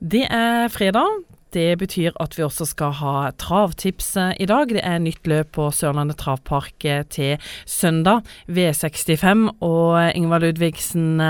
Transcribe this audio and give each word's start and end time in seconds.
Det 0.00 0.26
er 0.28 0.68
fredag. 0.68 1.24
Det 1.54 1.78
betyr 1.80 2.12
at 2.20 2.34
vi 2.36 2.42
også 2.44 2.66
skal 2.68 2.90
ha 2.98 3.30
travtips 3.40 4.10
eh, 4.20 4.32
i 4.44 4.46
dag. 4.50 4.68
Det 4.68 4.82
er 4.84 4.98
nytt 5.00 5.28
løp 5.30 5.54
på 5.56 5.70
Sørlandet 5.72 6.18
travpark 6.20 6.84
eh, 6.84 7.04
til 7.08 7.38
søndag, 7.64 8.26
V65. 8.50 9.46
Og 9.64 9.94
eh, 10.02 10.10
Ingvar 10.18 10.42
Ludvigsen, 10.44 11.22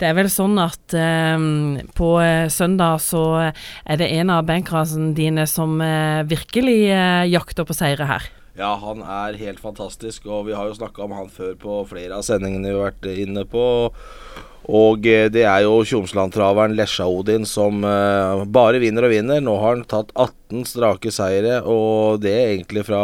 det 0.00 0.08
er 0.08 0.16
vel 0.16 0.30
sånn 0.32 0.56
at 0.62 0.94
på 1.96 2.08
søndag 2.52 3.02
så 3.04 3.24
er 3.50 4.00
det 4.00 4.08
en 4.20 4.32
av 4.32 4.46
bankrasene 4.48 5.12
dine 5.16 5.44
som 5.50 5.80
virkelig 6.28 6.78
jakter 7.28 7.66
på 7.68 7.76
seire 7.76 8.08
her. 8.08 8.30
Ja, 8.56 8.74
han 8.80 9.00
er 9.00 9.38
helt 9.40 9.60
fantastisk, 9.60 10.26
og 10.28 10.46
vi 10.48 10.56
har 10.56 10.68
jo 10.68 10.76
snakka 10.76 11.06
om 11.06 11.14
han 11.16 11.30
før 11.32 11.54
på 11.60 11.76
flere 11.92 12.18
av 12.18 12.24
sendingene 12.26 12.68
vi 12.68 12.76
har 12.76 12.90
vært 12.92 13.08
inne 13.24 13.46
på. 13.48 13.64
Og 14.70 15.06
eh, 15.10 15.26
det 15.32 15.42
er 15.48 15.64
jo 15.64 15.80
Tjomsland-traveren 15.86 16.76
Lesja-Odin 16.78 17.46
som 17.48 17.82
uh, 17.82 18.44
bare 18.46 18.78
vinner 18.82 19.08
og 19.08 19.14
vinner. 19.14 19.42
Nå 19.42 19.56
har 19.58 19.78
han 19.78 19.86
tatt 19.90 20.12
18 20.14 20.66
strake 20.70 21.10
seire, 21.14 21.60
og 21.66 22.22
det 22.22 22.34
er 22.36 22.52
egentlig 22.52 22.86
fra 22.86 23.02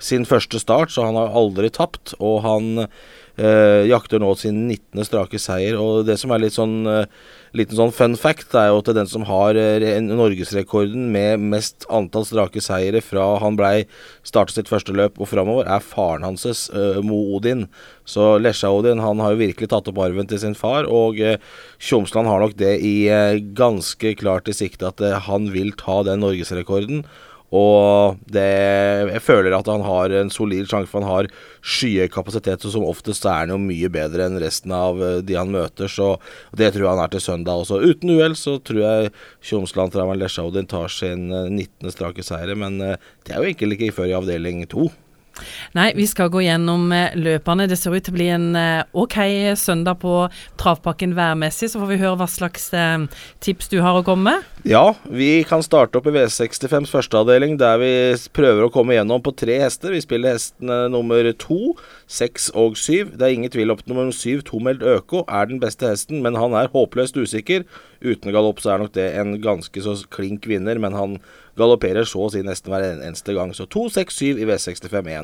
sin 0.00 0.26
første 0.28 0.60
start, 0.62 0.92
så 0.94 1.06
han 1.06 1.18
har 1.18 1.34
aldri 1.36 1.70
tapt. 1.72 2.14
Og 2.18 2.40
han 2.44 2.84
eh, 2.84 3.86
jakter 3.90 4.22
nå 4.22 4.32
sin 4.40 4.66
19. 4.66 5.04
strake 5.08 5.40
seier, 5.42 5.78
og 5.80 6.06
det 6.08 6.18
som 6.20 6.32
er 6.34 6.42
litt 6.44 6.56
sånn 6.56 6.80
uh, 6.88 7.04
liten 7.56 7.74
sånn 7.74 7.92
fun 7.94 8.14
fact 8.18 8.54
er 8.54 8.68
jo 8.70 8.78
at 8.78 8.90
den 8.94 9.08
som 9.10 9.24
har 9.26 9.58
eh, 9.58 9.82
norgesrekorden 10.04 11.08
med 11.14 11.42
mest 11.52 11.86
antall 11.90 12.26
strake 12.26 12.62
seire 12.62 13.02
fra 13.02 13.26
han 13.42 13.56
blei 13.58 13.86
startet 14.26 14.60
sitt 14.60 14.70
første 14.70 14.94
løp 14.94 15.18
og 15.18 15.30
framover, 15.32 15.66
er 15.66 15.82
faren 15.82 16.26
hans, 16.26 16.46
uh, 16.46 17.00
Mo 17.04 17.18
Odin. 17.36 17.66
Så 18.08 18.36
Lesja 18.42 18.70
Odin 18.74 19.02
han 19.02 19.22
har 19.22 19.34
jo 19.34 19.42
virkelig 19.42 19.70
tatt 19.72 19.90
opp 19.90 19.98
arven 20.02 20.30
til 20.30 20.42
sin 20.42 20.56
far, 20.58 20.86
og 20.86 21.18
uh, 21.18 21.36
Tjomsland 21.82 22.30
har 22.30 22.42
nok 22.42 22.54
det 22.60 22.76
i 22.86 22.94
uh, 23.10 23.40
ganske 23.56 24.14
klart 24.20 24.50
i 24.50 24.56
sikte 24.56 24.90
at 24.90 25.02
uh, 25.02 25.18
han 25.26 25.50
vil 25.54 25.74
ta 25.78 26.00
den 26.06 26.22
norgesrekorden. 26.24 27.04
Og 27.50 28.18
det, 28.30 28.46
jeg 29.10 29.22
føler 29.24 29.54
at 29.56 29.66
han 29.70 29.82
har 29.82 30.12
en 30.14 30.30
solid 30.30 30.68
sjanse, 30.70 30.86
for 30.90 31.02
han 31.02 31.10
har 31.10 31.28
skyhøy 31.66 32.06
kapasitet. 32.14 32.62
Og 32.66 32.74
som 32.76 32.86
oftest 32.86 33.26
er 33.26 33.42
han 33.42 33.54
jo 33.54 33.58
mye 33.62 33.90
bedre 33.90 34.28
enn 34.28 34.38
resten 34.42 34.74
av 34.74 35.02
eh, 35.02 35.18
de 35.26 35.38
han 35.38 35.50
møter. 35.50 35.90
Så 35.90 36.12
det 36.56 36.70
tror 36.74 36.86
jeg 36.86 36.92
han 36.94 37.04
er 37.04 37.12
til 37.14 37.24
søndag 37.26 37.64
også. 37.64 37.82
Uten 37.82 38.14
uhell 38.14 38.38
så 38.38 38.58
tror 38.62 38.82
jeg 38.84 39.12
Tjomsland 39.42 39.94
Travan 39.94 40.20
Lesjaudin 40.22 40.70
tar 40.70 40.92
sin 40.94 41.26
19. 41.30 41.66
Eh, 41.66 41.94
strake 41.94 42.26
seire. 42.26 42.54
Men 42.58 42.78
eh, 42.86 42.98
det 43.26 43.34
er 43.34 43.42
jo 43.42 43.50
egentlig 43.50 43.80
ikke 43.80 43.98
før 43.98 44.12
i 44.12 44.18
avdeling 44.20 44.62
to. 44.70 44.86
Nei, 45.76 45.90
vi 45.96 46.06
skal 46.10 46.30
gå 46.32 46.42
gjennom 46.44 46.90
eh, 46.94 47.14
løpene. 47.18 47.68
Det 47.70 47.78
ser 47.78 47.94
ut 47.94 48.04
til 48.04 48.14
å 48.14 48.18
bli 48.18 48.28
en 48.32 48.48
eh, 48.58 48.82
ok 48.92 49.16
søndag 49.58 50.00
på 50.02 50.14
travpakken 50.60 51.14
værmessig. 51.18 51.70
Så 51.72 51.80
får 51.80 51.92
vi 51.92 52.00
høre 52.02 52.18
hva 52.20 52.28
slags 52.30 52.70
eh, 52.76 53.06
tips 53.44 53.70
du 53.72 53.80
har 53.84 53.98
å 53.98 54.04
komme 54.06 54.30
med. 54.30 54.48
Ja, 54.68 54.94
vi 55.08 55.40
kan 55.48 55.64
starte 55.64 56.00
opp 56.00 56.08
i 56.10 56.14
V65s 56.14 56.92
første 56.92 57.20
avdeling, 57.22 57.56
der 57.60 57.80
vi 57.80 57.92
prøver 58.36 58.66
å 58.66 58.72
komme 58.72 58.96
gjennom 58.96 59.22
på 59.24 59.34
tre 59.38 59.60
hester. 59.62 59.94
Vi 59.96 60.02
spiller 60.04 60.36
hestene 60.36 60.82
nummer 60.92 61.30
to, 61.40 61.76
seks 62.10 62.50
og 62.58 62.76
syv. 62.80 63.14
Det 63.16 63.28
er 63.28 63.36
ingen 63.38 63.52
tvil 63.52 63.72
om 63.72 63.80
at 63.80 63.88
nummer 63.90 64.10
syv, 64.14 64.44
Tomeld 64.48 64.84
Øko, 64.84 65.24
er 65.28 65.48
den 65.48 65.62
beste 65.62 65.88
hesten, 65.88 66.20
men 66.24 66.38
han 66.38 66.56
er 66.58 66.72
håpløst 66.74 67.16
usikker. 67.20 67.64
Uten 68.00 68.32
galopp 68.32 68.62
så 68.62 68.74
er 68.74 68.82
nok 68.82 68.94
det 68.96 69.10
en 69.20 69.36
ganske 69.42 69.84
så 69.84 69.96
klink 70.12 70.48
vinner, 70.48 70.80
men 70.80 70.96
han 70.96 71.18
galopperer 71.60 72.06
så 72.08 72.24
å 72.24 72.30
si 72.32 72.40
nesten 72.46 72.72
hver 72.72 72.86
eneste 72.92 73.34
gang. 73.36 73.52
Så 73.56 73.66
2-6-7 73.70 74.40
i 74.40 74.48
V65-1. 74.48 75.19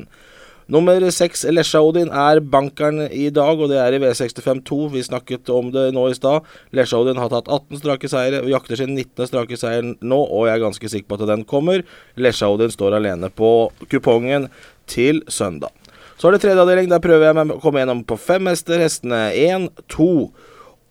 Nummer 0.67 0.99
6, 0.99 1.45
Lesja 1.55 1.79
Odin, 1.79 2.09
er 2.11 2.41
bankeren 2.43 3.05
i 3.07 3.29
dag, 3.31 3.55
og 3.55 3.69
det 3.71 3.77
er 3.79 3.95
i 3.95 4.01
V65-2. 4.03 4.79
Vi 4.91 5.03
snakket 5.05 5.47
om 5.55 5.69
det 5.71 5.85
nå 5.95 6.03
i 6.11 6.17
stad. 6.17 6.43
Lesja 6.75 6.99
Odin 6.99 7.21
har 7.21 7.31
tatt 7.31 7.47
18 7.47 7.79
strake 7.79 8.09
seire 8.11 8.41
jakter 8.51 8.81
sin 8.81 8.91
19. 8.91 9.29
strake 9.29 9.55
seier 9.55 9.85
nå, 9.95 10.17
og 10.19 10.49
jeg 10.49 10.57
er 10.57 10.65
ganske 10.65 10.91
sikker 10.91 11.07
på 11.07 11.21
at 11.21 11.29
den 11.31 11.47
kommer. 11.47 11.85
Lesja 12.19 12.51
Odin 12.51 12.73
står 12.73 12.97
alene 12.99 13.31
på 13.31 13.71
kupongen 13.87 14.49
til 14.91 15.23
søndag. 15.31 15.71
Så 16.19 16.27
er 16.27 16.35
det 16.35 16.43
tredje 16.43 16.59
avdeling. 16.59 16.91
Der 16.91 16.99
prøver 16.99 17.29
jeg 17.29 17.39
meg 17.39 17.55
å 17.55 17.61
komme 17.63 17.79
gjennom 17.79 18.03
på 18.09 18.19
fem 18.19 18.51
hester. 18.51 18.83
Hestene 18.83 19.29
1, 19.39 19.71
2, 19.95 20.11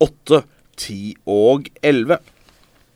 8, 0.09 0.43
10 0.81 1.15
og 1.37 1.69
11. 1.85 2.17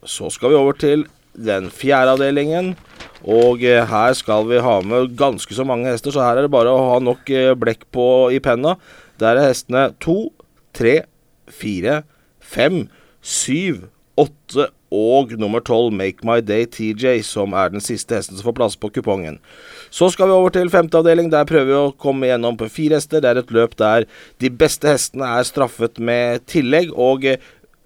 Så 0.09 0.33
skal 0.33 0.55
vi 0.55 0.63
over 0.65 0.81
til 0.81 1.05
den 1.35 1.71
fjerde 1.75 2.17
avdelingen. 2.17 2.75
Og 3.21 3.65
eh, 3.67 3.85
her 3.85 4.17
skal 4.17 4.47
vi 4.49 4.63
ha 4.65 4.79
med 4.81 5.15
ganske 5.19 5.55
så 5.55 5.67
mange 5.69 5.91
hester, 5.91 6.15
så 6.15 6.25
her 6.25 6.41
er 6.41 6.47
det 6.47 6.55
bare 6.55 6.73
å 6.73 6.89
ha 6.95 6.99
nok 7.05 7.31
eh, 7.35 7.53
blekk 7.59 7.85
på 7.93 8.07
i 8.33 8.41
penna. 8.43 8.79
Der 9.21 9.37
er 9.37 9.51
hestene 9.51 9.91
to, 10.01 10.31
tre, 10.77 11.03
fire, 11.51 12.03
fem, 12.41 12.87
syv, 13.21 13.85
åtte 14.21 14.71
og 14.91 15.37
nummer 15.39 15.63
tolv, 15.63 15.93
Make 15.95 16.27
My 16.27 16.41
Day 16.43 16.67
TJ, 16.67 17.21
som 17.23 17.55
er 17.55 17.71
den 17.71 17.83
siste 17.85 18.17
hesten 18.17 18.37
som 18.37 18.49
får 18.49 18.57
plass 18.59 18.77
på 18.81 18.91
kupongen. 18.91 19.39
Så 19.95 20.11
skal 20.11 20.31
vi 20.31 20.35
over 20.35 20.51
til 20.55 20.71
femte 20.73 20.99
avdeling. 20.99 21.31
Der 21.31 21.47
prøver 21.47 21.69
vi 21.69 21.77
å 21.79 21.95
komme 21.95 22.27
gjennom 22.27 22.59
på 22.59 22.69
fire 22.73 22.99
hester. 22.99 23.23
Det 23.23 23.31
er 23.31 23.43
et 23.43 23.55
løp 23.55 23.77
der 23.79 24.09
de 24.43 24.51
beste 24.51 24.91
hestene 24.91 25.29
er 25.39 25.47
straffet 25.47 26.03
med 26.03 26.47
tillegg. 26.51 26.91
og 26.97 27.25
eh, 27.25 27.39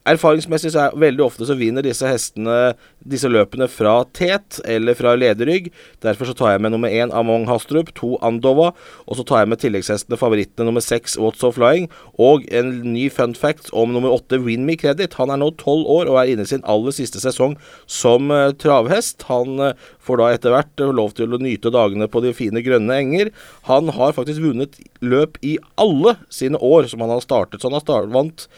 Erfaringsmessig 0.05 0.75
så 0.75 0.83
er 0.83 0.97
veldig 1.01 1.23
ofte 1.25 1.47
så 1.49 1.55
vinner 1.57 1.85
disse 1.85 2.05
hestene 2.05 2.75
disse 3.09 3.29
løpene 3.29 3.65
fra 3.73 4.03
tet 4.17 4.59
eller 4.69 4.97
fra 4.99 5.15
lederrygg. 5.17 5.71
Derfor 6.05 6.29
så 6.29 6.35
tar 6.37 6.55
jeg 6.55 6.65
med 6.65 6.75
nummer 6.75 6.93
én 6.93 7.13
Among 7.17 7.47
Hastrup, 7.49 7.93
to 7.97 8.15
Andova, 8.25 8.73
og 9.09 9.17
så 9.17 9.25
tar 9.25 9.43
jeg 9.43 9.53
med 9.53 9.63
tilleggshestene 9.63 10.19
favorittene 10.21 10.69
nummer 10.69 10.85
seks 10.85 11.17
What's 11.21 11.45
of 11.45 11.57
Flying 11.57 11.89
og 12.21 12.45
en 12.53 12.75
ny 12.93 13.07
fun 13.13 13.33
fact 13.39 13.71
om 13.73 13.95
nummer 13.97 14.13
åtte 14.13 14.43
Win 14.45 14.67
Me 14.69 14.77
Credit. 14.81 15.17
Han 15.21 15.33
er 15.33 15.41
nå 15.41 15.51
tolv 15.61 15.89
år 15.89 16.13
og 16.13 16.21
er 16.21 16.35
inne 16.35 16.45
i 16.45 16.53
sin 16.53 16.65
aller 16.69 16.97
siste 16.97 17.23
sesong 17.25 17.57
som 17.89 18.29
uh, 18.33 18.53
travhest. 18.61 19.25
Han 19.31 19.57
uh, 19.61 19.73
får 20.05 20.21
da 20.21 20.31
etter 20.37 20.57
hvert 20.57 20.85
uh, 20.85 20.93
lov 20.93 21.17
til 21.17 21.33
å 21.33 21.41
nyte 21.41 21.73
dagene 21.73 22.11
på 22.13 22.21
de 22.25 22.35
fine 22.37 22.61
grønne 22.65 23.01
enger. 23.01 23.33
Han 23.71 23.89
har 23.97 24.17
faktisk 24.17 24.45
vunnet 24.45 24.77
løp 25.05 25.41
i 25.45 25.57
alle 25.81 26.19
sine 26.33 26.61
år 26.61 26.93
som 26.93 27.05
han 27.05 27.17
har 27.17 27.25
startet. 27.25 27.61
Så 27.61 27.73
han 27.73 27.79
har 27.79 27.85
start, 27.85 28.13
vant 28.13 28.49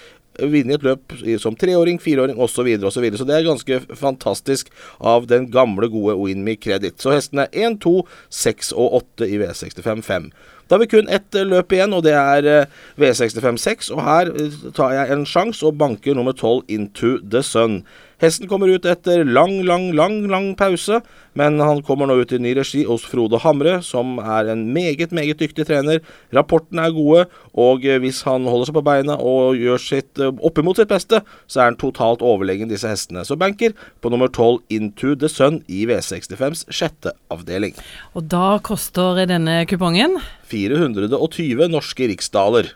vunnet 0.41 0.79
et 0.79 0.87
løp 0.87 1.17
som 1.43 1.57
treåring, 1.59 2.01
fireåring 2.03 2.37
osv. 2.37 2.57
Så, 2.57 2.65
videre, 2.67 2.89
og 2.89 2.95
så, 2.95 3.03
videre. 3.05 3.21
så 3.21 3.29
det 3.29 3.37
er 3.37 3.47
ganske 3.47 3.81
fantastisk 3.97 4.71
av 5.01 5.29
den 5.29 5.51
gamle, 5.53 5.91
gode 5.93 6.17
Winme 6.21 6.57
Credit. 6.57 6.97
Så 7.01 7.13
hestene 7.13 7.47
er 7.51 7.71
1, 7.71 7.81
2, 7.85 7.97
6 8.33 8.73
og 8.77 9.01
8 9.03 9.29
i 9.29 9.41
V65 9.43 10.07
5. 10.07 10.31
Da 10.67 10.75
har 10.75 10.81
vi 10.83 10.87
kun 10.87 11.09
ett 11.09 11.35
eh, 11.35 11.47
løp 11.47 11.73
igjen, 11.73 11.95
og 11.95 12.03
det 12.03 12.15
er 12.19 12.49
eh, 12.51 12.73
V65 12.99 13.61
6. 13.63 13.93
Og 13.95 14.03
her 14.03 14.33
eh, 14.33 14.57
tar 14.75 14.97
jeg 14.97 15.15
en 15.15 15.23
sjanse 15.29 15.63
og 15.67 15.79
banker 15.79 16.17
nummer 16.19 16.35
12 16.35 16.65
Into 16.75 17.17
the 17.23 17.43
Sun. 17.47 17.85
Hesten 18.23 18.49
kommer 18.49 18.71
ut 18.73 18.87
etter 18.89 19.27
lang, 19.29 19.59
lang, 19.69 19.91
lang 19.93 20.23
lang 20.33 20.47
pause, 20.57 21.03
men 21.37 21.59
han 21.61 21.83
kommer 21.85 22.09
nå 22.09 22.15
ut 22.23 22.31
i 22.33 22.39
ny 22.41 22.55
regi 22.57 22.87
hos 22.89 23.03
Frode 23.05 23.43
Hamre, 23.43 23.75
som 23.85 24.17
er 24.23 24.49
en 24.55 24.63
meget, 24.73 25.13
meget 25.13 25.43
dyktig 25.43 25.67
trener. 25.69 26.01
Rapportene 26.33 26.87
er 26.89 26.95
gode, 26.97 27.27
og 27.53 27.85
hvis 27.85 28.23
han 28.25 28.49
holder 28.49 28.71
seg 28.71 28.79
på 28.79 28.85
beina 28.87 29.19
og 29.21 29.61
gjør 29.61 29.83
sitt 29.83 30.23
oppimot 30.25 30.81
sitt 30.81 30.89
beste, 30.89 31.21
så 31.45 31.61
er 31.61 31.69
han 31.71 31.77
totalt 31.83 32.25
overlegen 32.25 32.73
disse 32.73 32.89
hestene. 32.89 33.27
Så 33.29 33.37
banker 33.37 33.77
på 34.01 34.13
nummer 34.13 34.33
12 34.33 34.63
Into 34.73 35.13
the 35.13 35.29
Sun 35.29 35.61
i 35.69 35.85
V65s 35.85 36.65
sjette 36.73 37.13
avdeling. 37.29 37.77
Og 38.17 38.31
da 38.33 38.57
koster 38.65 39.27
denne 39.29 39.59
kupongen? 39.69 40.17
420 40.49 41.69
norske 41.69 42.09
riksdaler. 42.09 42.73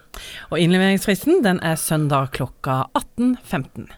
Og 0.53 0.61
innleveringsfristen 0.61 1.41
den 1.49 1.65
er 1.65 1.81
søndag 1.81 2.35
klokka 2.37 2.83
18.15. 2.93 3.89